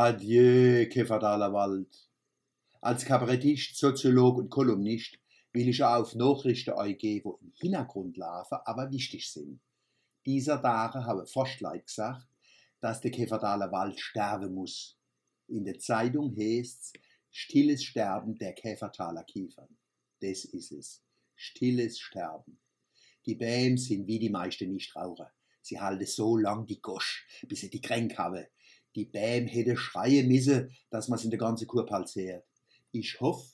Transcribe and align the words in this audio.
Adieu, 0.00 0.88
Kefadaler 0.88 1.52
Wald. 1.52 2.08
Als 2.80 3.04
Kabarettist, 3.04 3.76
Soziolog 3.76 4.38
und 4.38 4.48
Kolumnist 4.48 5.18
will 5.52 5.68
ich 5.68 5.82
auf 5.82 6.14
Nachrichten 6.14 6.70
eingehen, 6.74 7.24
die 7.24 7.44
im 7.44 7.52
Hintergrund 7.56 8.16
laufen, 8.16 8.58
aber 8.64 8.92
wichtig 8.92 9.28
sind. 9.28 9.58
Dieser 10.24 10.62
Tage 10.62 11.04
habe 11.04 11.26
Forschleut 11.26 11.84
gesagt, 11.84 12.28
dass 12.80 13.00
der 13.00 13.10
Kefadaler 13.10 13.72
Wald 13.72 13.98
sterben 13.98 14.54
muss. 14.54 14.96
In 15.48 15.64
der 15.64 15.80
Zeitung 15.80 16.30
heißt 16.30 16.80
es 16.80 16.92
Stilles 17.32 17.82
Sterben 17.82 18.38
der 18.38 18.52
Käfertaler 18.52 19.24
Kiefern. 19.24 19.76
Das 20.20 20.44
ist 20.44 20.70
es. 20.70 21.02
Stilles 21.34 21.98
Sterben. 21.98 22.60
Die 23.26 23.34
Bäume 23.34 23.78
sind 23.78 24.06
wie 24.06 24.20
die 24.20 24.30
meisten 24.30 24.70
Nichtraucher. 24.70 25.32
Sie 25.60 25.80
halten 25.80 26.06
so 26.06 26.36
lang 26.36 26.66
die 26.66 26.80
Gosch, 26.80 27.26
bis 27.48 27.62
sie 27.62 27.68
die 27.70 27.80
Kränk 27.80 28.16
haben. 28.16 28.46
Die 28.98 29.04
Bäume 29.04 29.46
hätte 29.46 29.76
schreien 29.76 30.26
müssen, 30.26 30.72
dass 30.90 31.06
man 31.06 31.20
es 31.20 31.24
in 31.24 31.30
der 31.30 31.38
ganzen 31.38 31.68
Kurpalt 31.68 32.08
sieht. 32.08 32.42
Ich 32.90 33.20
hoffe, 33.20 33.52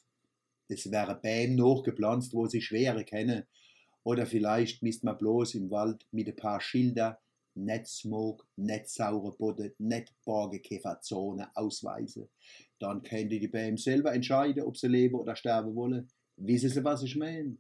es 0.68 0.90
wäre 0.90 1.20
Bäume 1.20 1.56
nachgepflanzt, 1.56 2.32
wo 2.32 2.46
sie 2.46 2.62
schwere 2.62 3.04
kennen. 3.04 3.44
Oder 4.04 4.24
vielleicht 4.24 4.82
misst 4.82 5.04
man 5.04 5.18
bloß 5.18 5.56
im 5.56 5.70
Wald 5.70 6.06
mit 6.12 6.28
ein 6.28 6.36
paar 6.36 6.62
Schilder 6.62 7.20
nicht 7.54 7.88
Smog, 7.88 8.48
nicht 8.56 8.88
saure 8.88 9.36
Boden, 9.36 9.74
nicht 9.76 10.14
Borgekäferzone 10.24 11.54
ausweisen. 11.54 12.30
Dann 12.78 13.02
können 13.02 13.28
die 13.28 13.46
Bäume 13.46 13.76
selber 13.76 14.14
entscheiden, 14.14 14.62
ob 14.62 14.78
sie 14.78 14.88
leben 14.88 15.16
oder 15.16 15.36
sterben 15.36 15.74
wollen. 15.74 16.08
Wissen 16.36 16.70
Sie, 16.70 16.82
was 16.82 17.02
ich 17.02 17.16
meine? 17.16 17.58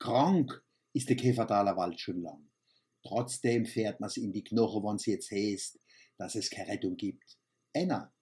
Krank 0.00 0.64
ist 0.92 1.08
der 1.08 1.16
Käfertaler 1.16 1.76
Wald 1.76 2.00
schon 2.00 2.22
lang. 2.22 2.50
Trotzdem 3.04 3.66
fährt 3.66 4.00
man 4.00 4.10
in 4.16 4.32
die 4.32 4.42
Knochen, 4.42 4.82
wenn 4.82 4.96
es 4.96 5.06
jetzt 5.06 5.30
heißt, 5.30 5.78
dass 6.18 6.34
es 6.34 6.50
keine 6.50 6.72
Rettung 6.72 6.96
gibt. 6.96 7.38
Einer, 7.74 8.12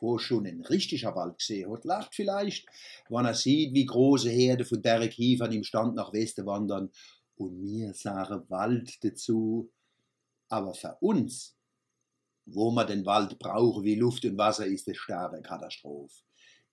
wo 0.00 0.18
schon 0.18 0.46
ein 0.46 0.62
richtiger 0.62 1.14
Wald 1.14 1.38
gesehen 1.38 1.70
hat, 1.70 1.84
lacht 1.84 2.14
vielleicht, 2.14 2.66
wenn 3.08 3.24
er 3.24 3.34
sieht, 3.34 3.72
wie 3.74 3.86
große 3.86 4.30
Herde 4.30 4.64
von 4.64 4.82
Derek 4.82 5.12
Kiefern 5.12 5.52
im 5.52 5.62
Stand 5.62 5.94
nach 5.94 6.12
Westen 6.12 6.46
wandern 6.46 6.90
und 7.36 7.60
mir 7.60 7.94
sagen 7.94 8.42
Wald 8.48 9.02
dazu. 9.04 9.70
Aber 10.48 10.74
für 10.74 10.96
uns, 11.00 11.56
wo 12.46 12.70
man 12.70 12.86
den 12.86 13.06
Wald 13.06 13.38
braucht 13.38 13.84
wie 13.84 13.94
Luft 13.94 14.24
und 14.24 14.38
Wasser, 14.38 14.66
ist 14.66 14.88
es 14.88 14.96
Sterbenkatastrophe. 14.96 16.22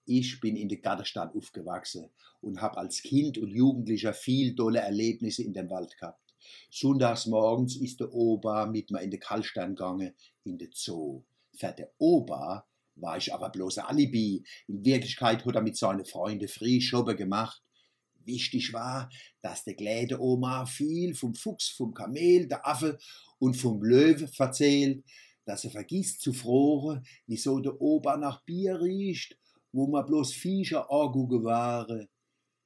Ich 0.06 0.40
bin 0.40 0.56
in 0.56 0.70
der 0.70 0.80
Gatterstadt 0.80 1.36
aufgewachsen 1.36 2.10
und 2.42 2.62
habe 2.62 2.78
als 2.78 3.04
Kind 3.04 3.38
und 3.38 3.52
Jugendlicher 3.52 4.14
viel 4.14 4.56
tolle 4.56 4.80
Erlebnisse 4.80 5.44
in 5.44 5.54
dem 5.54 5.70
Wald 5.70 5.96
gehabt. 5.98 6.29
Sonntags 6.70 7.26
morgens 7.26 7.76
ist 7.78 8.00
der 8.00 8.14
Opa 8.14 8.66
mit 8.66 8.92
mir 8.92 9.02
in 9.02 9.12
den 9.12 9.20
Kaltstein 9.20 9.76
gegangen, 9.76 10.14
in 10.44 10.58
den 10.58 10.72
Zoo. 10.74 11.24
Für 11.58 11.72
der 11.72 11.92
Opa 11.98 12.66
war 12.96 13.18
ich 13.18 13.34
aber 13.34 13.50
bloß 13.50 13.80
ein 13.80 13.86
Alibi. 13.86 14.44
In 14.68 14.84
Wirklichkeit 14.84 15.46
hat 15.46 15.56
er 15.56 15.62
mit 15.62 15.78
seinen 15.78 16.06
Freunden 16.06 16.48
Frischobbe 16.48 17.16
gemacht. 17.16 17.62
Wichtig 18.26 18.74
war, 18.74 19.10
dass 19.42 19.64
der 19.64 19.76
kleine 19.76 20.20
Oma 20.20 20.66
viel 20.66 21.16
vom 21.16 21.34
Fuchs, 21.34 21.70
vom 21.70 21.94
Kamel, 21.94 22.48
der 22.48 22.68
Affe 22.68 23.00
und 23.40 23.56
vom 23.56 23.82
Löwe 23.82 24.30
erzählt, 24.38 25.04
dass 25.46 25.64
er 25.64 25.72
vergisst 25.72 26.22
zu 26.22 26.34
fragen, 26.34 27.04
wieso 27.26 27.60
der 27.60 27.82
Opa 27.82 28.18
nach 28.18 28.44
Bier 28.44 28.80
riecht, 28.80 29.38
wo 29.72 29.88
man 29.88 30.06
bloß 30.06 30.34
Viecher 30.34 30.92
angucken 30.92 31.44
waren. 31.44 32.08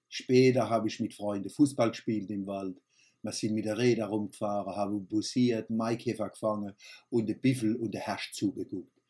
Später 0.10 0.70
habe 0.70 0.88
ich 0.88 1.00
mit 1.00 1.14
Freunden 1.14 1.50
Fußball 1.50 1.92
gespielt 1.92 2.30
im 2.30 2.46
Wald. 2.46 2.82
Wir 3.24 3.32
sind 3.32 3.54
mit 3.54 3.64
der 3.64 3.78
Räder 3.78 4.08
rumgefahren, 4.08 4.76
haben 4.76 5.08
bussiert, 5.08 5.70
Maikäfer 5.70 6.30
gefangen 6.30 6.76
und 7.10 7.28
den 7.28 7.40
Biffel 7.40 7.78
und 7.78 7.94
der 7.94 8.02
Herrsch 8.02 8.34
zugeguckt. 8.34 9.02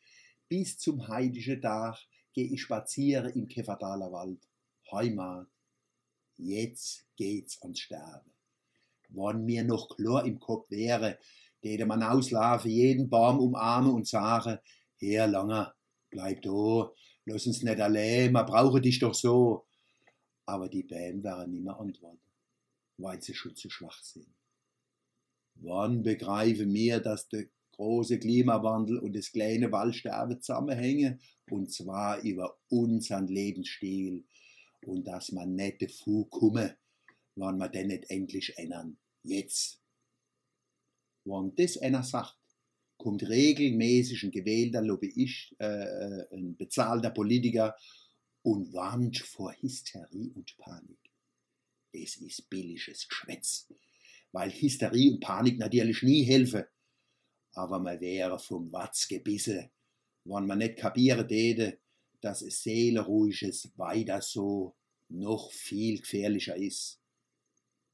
Bis 0.47 0.77
zum 0.77 1.07
heidischen 1.07 1.59
Tag 1.59 1.97
gehe 2.31 2.45
ich 2.45 2.61
spazieren 2.61 3.33
im 3.33 3.47
Käfertaler 3.47 4.11
Wald. 4.11 4.47
Heimat. 4.91 5.47
Jetzt 6.37 7.07
geht's 7.15 7.59
ans 7.63 7.79
Sterben. 7.79 8.29
Wenn 9.09 9.45
mir 9.45 9.63
noch 9.63 9.95
klar 9.95 10.23
im 10.27 10.39
Kopf 10.39 10.69
wäre, 10.69 11.17
täte 11.63 11.87
man 11.87 12.03
auslaufen, 12.03 12.69
jeden 12.69 13.09
Baum 13.09 13.39
umarmen 13.39 13.93
und 13.93 14.07
sagen, 14.07 14.59
Herr 14.97 15.25
Langer, 15.25 15.73
bleib 16.11 16.43
da, 16.43 16.91
lass 17.25 17.47
uns 17.47 17.63
nicht 17.63 17.81
allein, 17.81 18.31
man 18.31 18.45
brauche 18.45 18.79
dich 18.79 18.99
doch 18.99 19.15
so. 19.15 19.65
Aber 20.45 20.69
die 20.69 20.83
Bäume 20.83 21.23
wären 21.23 21.49
nimmer 21.49 21.79
antworten 21.79 22.32
weil 22.97 23.21
sie 23.21 23.33
schon 23.33 23.55
zu 23.55 23.69
schwach 23.69 24.01
sind. 24.01 24.27
Wann 25.55 26.03
begreifen 26.03 26.73
wir, 26.73 26.99
dass 26.99 27.27
der 27.29 27.45
große 27.73 28.19
Klimawandel 28.19 28.99
und 28.99 29.15
das 29.15 29.31
kleine 29.31 29.71
Waldsterben 29.71 30.41
zusammenhängen, 30.41 31.19
und 31.49 31.71
zwar 31.71 32.21
über 32.21 32.57
unseren 32.69 33.27
Lebensstil, 33.27 34.23
und 34.85 35.07
dass 35.07 35.31
man 35.31 35.55
nicht 35.55 35.81
davor 35.81 36.29
komme, 36.29 36.77
wann 37.35 37.57
man 37.57 37.71
den 37.71 37.87
nicht 37.87 38.09
endlich 38.09 38.57
ändern. 38.57 38.97
Jetzt. 39.23 39.79
Wenn 41.23 41.55
das 41.55 41.77
einer 41.77 42.03
sagt, 42.03 42.37
kommt 42.97 43.23
regelmäßig 43.23 44.23
ein 44.23 44.31
gewählter 44.31 44.81
Lobbyist, 44.81 45.55
äh, 45.59 45.65
äh, 45.65 46.35
ein 46.35 46.57
bezahlter 46.57 47.11
Politiker 47.11 47.75
und 48.41 48.73
warnt 48.73 49.17
vor 49.19 49.53
Hysterie 49.53 50.31
und 50.35 50.55
Panik 50.57 51.12
das 51.93 52.15
ist 52.17 52.49
billiges 52.49 53.07
Geschwätz, 53.07 53.67
weil 54.31 54.51
Hysterie 54.51 55.11
und 55.11 55.19
Panik 55.19 55.59
natürlich 55.59 56.01
nie 56.03 56.23
helfen. 56.23 56.65
Aber 57.53 57.79
man 57.79 57.99
wäre 57.99 58.39
vom 58.39 58.71
Watz 58.71 59.07
gebissen, 59.07 59.69
wenn 60.25 60.47
man 60.47 60.57
nicht 60.57 60.77
kapieren 60.77 61.27
täte, 61.27 61.79
dass 62.19 62.41
es 62.41 62.63
seelenruhiges 62.63 63.71
weiter 63.75 64.21
so 64.21 64.75
noch 65.09 65.51
viel 65.51 65.99
gefährlicher 65.99 66.55
ist. 66.55 66.99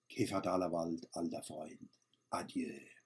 Kefadaler 0.08 0.72
Wald, 0.72 1.08
alter 1.12 1.44
Freund. 1.44 1.90
Adieu. 2.30 2.99